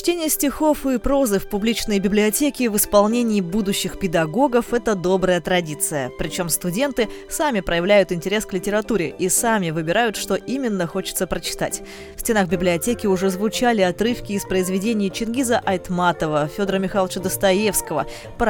[0.00, 6.10] Чтение стихов и прозы в публичной библиотеке в исполнении будущих педагогов– это добрая традиция.
[6.18, 11.82] Причем студенты сами проявляют интерес к литературе и сами выбирают, что именно хочется прочитать.
[12.16, 18.06] В стенах библиотеки уже звучали отрывки из произведений Чингиза Айтматова, Федора Михайловича Достоевского,
[18.38, 18.46] по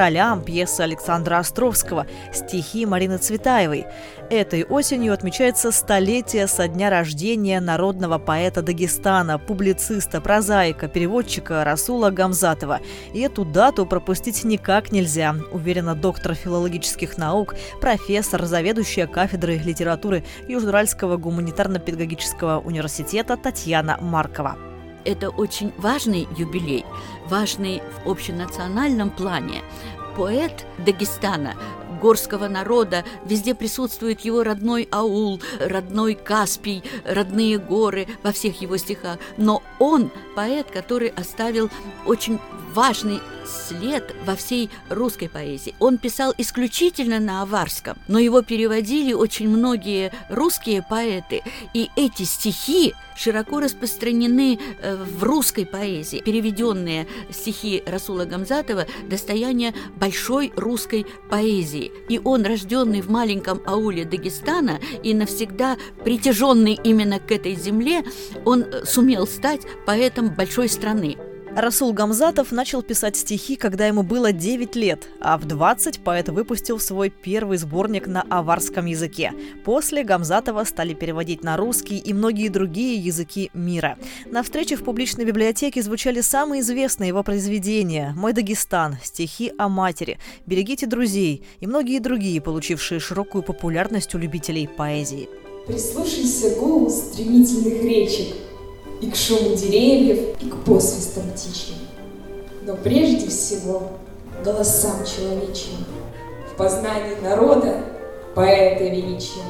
[0.47, 3.87] пьесы Александра Островского, стихи Марины Цветаевой.
[4.31, 12.11] Этой осенью отмечается столетие со дня рождения народного поэта Дагестана, публициста, прозаика, переводчика переводчика Расула
[12.11, 12.81] Гамзатова.
[13.13, 21.17] И эту дату пропустить никак нельзя, уверена доктор филологических наук, профессор, заведующая кафедрой литературы Южноуральского
[21.17, 24.57] гуманитарно-педагогического университета Татьяна Маркова.
[25.05, 26.85] Это очень важный юбилей,
[27.29, 29.63] важный в общенациональном плане.
[30.17, 31.55] Поэт Дагестана
[32.01, 39.19] горского народа, везде присутствует его родной аул, родной Каспий, родные горы во всех его стихах.
[39.37, 41.71] Но он поэт, который оставил
[42.07, 42.39] очень
[42.75, 45.75] важный след во всей русской поэзии.
[45.79, 51.43] Он писал исключительно на аварском, но его переводили очень многие русские поэты,
[51.75, 56.23] и эти стихи широко распространены э, в русской поэзии.
[56.25, 61.90] Переведенные стихи Расула Гамзатова– достояние большой русской поэзии.
[62.09, 68.03] И он, рожденный в маленьком ауле Дагестана и навсегда притяженный именно к этой земле,
[68.45, 71.17] он э, сумел стать поэтом большой страны.
[71.57, 76.79] Расул Гамзатов начал писать стихи, когда ему было 9 лет, а в 20 поэт выпустил
[76.79, 79.33] свой первый сборник на аварском языке.
[79.65, 83.99] После Гамзатова стали переводить на русский и многие другие языки мира.
[84.27, 90.19] На встрече в публичной библиотеке звучали самые известные его произведения «Мой Дагестан», «Стихи о матери»,
[90.47, 95.29] «Берегите друзей» и многие другие, получившие широкую популярность у любителей поэзии.
[95.67, 98.37] Прислушайся к гулу стремительных речек–
[99.01, 101.77] и к шуму деревьев, и к посвистам птичьим.
[102.63, 103.91] Но прежде всего
[104.45, 105.85] голосам человечьим,
[106.53, 107.85] в познании народа
[108.35, 109.43] поэта величия.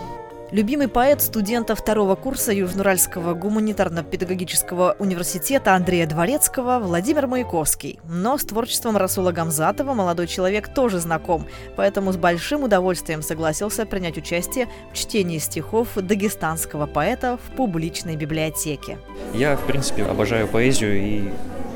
[0.52, 8.00] Любимый поэт студента второго курса Южноуральского гуманитарно-педагогического университета Андрея Дворецкого Владимир Маяковский.
[8.08, 11.46] Но с творчеством Расула Гамзатова молодой человек тоже знаком,
[11.76, 18.98] поэтому с большим удовольствием согласился принять участие в чтении стихов дагестанского поэта в публичной библиотеке.
[19.32, 21.30] Я, в принципе, обожаю поэзию и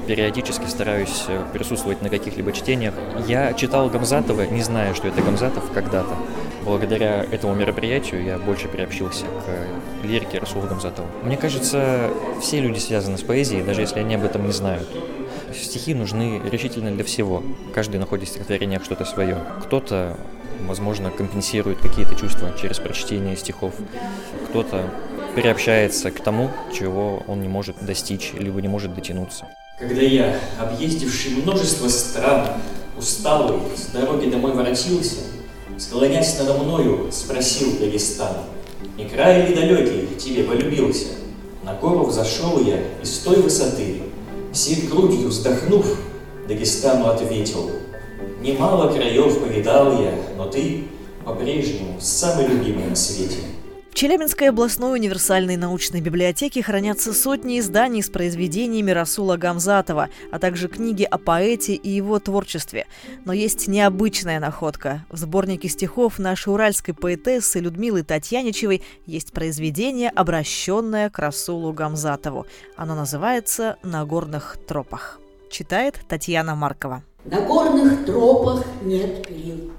[0.09, 2.95] периодически стараюсь э, присутствовать на каких-либо чтениях.
[3.27, 6.15] Я читал Гамзатова, не зная, что это Гамзатов когда-то
[6.65, 11.07] благодаря этому мероприятию я больше приобщился к лирике Расула Гамзатова.
[11.23, 12.11] Мне кажется,
[12.41, 14.89] все люди связаны с поэзией, даже если они об этом не знают.
[15.55, 17.43] Стихи нужны решительно для всего.
[17.75, 19.39] Каждый находит в стихотворениях что-то свое.
[19.65, 20.17] Кто-то,
[20.67, 23.75] возможно, компенсирует какие-то чувства через прочтение стихов.
[24.49, 24.91] Кто-то
[25.37, 29.47] переобщается к тому, чего он не может достичь, либо не может дотянуться.
[29.79, 32.49] Когда я, объездивший множество стран,
[32.97, 35.17] усталый, с дороги домой воротился,
[35.79, 38.37] Склонясь надо мною, спросил Дагестан,
[38.97, 41.07] Не край ли далекий тебе полюбился?
[41.65, 44.03] На гору взошел я из той высоты,
[44.53, 45.87] Всей грудью вздохнув,
[46.47, 47.71] Дагестану ответил,
[48.41, 50.85] Немало краев повидал я, но ты
[51.25, 53.39] по-прежнему самый любимый на свете.
[53.95, 60.67] В Челябинской областной универсальной научной библиотеке хранятся сотни изданий с произведениями Расула Гамзатова, а также
[60.67, 62.89] книги о поэте и его творчестве.
[63.25, 65.07] Но есть необычная находка.
[65.11, 72.47] В сборнике стихов нашей уральской поэтессы Людмилы Татьяничевой есть произведение, обращенное к Расулу Гамзатову.
[72.75, 75.21] Оно называется «На горных тропах».
[75.53, 77.05] Читает Татьяна Маркова.
[77.27, 79.71] На горных тропах нет перил,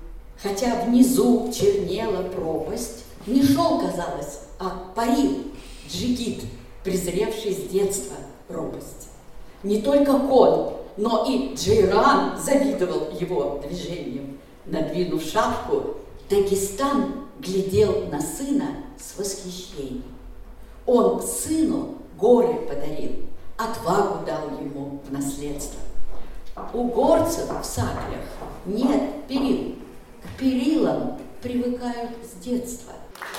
[0.41, 5.43] хотя внизу чернела пропасть, не шел, казалось, а парил
[5.89, 6.43] джигит,
[6.83, 8.15] презревший с детства
[8.47, 9.09] пропасть.
[9.63, 14.39] Не только конь, но и Джейран завидовал его движением.
[14.65, 15.97] Надвинув шапку,
[16.29, 20.03] Дагестан глядел на сына с восхищением.
[20.85, 23.25] Он сыну горы подарил,
[23.57, 25.79] отвагу дал ему в наследство.
[26.73, 28.23] У горцев в саблях
[28.65, 29.75] нет перил,
[30.23, 32.93] к перилам привыкают с детства–